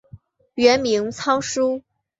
[0.55, 1.83] 原名昌枢。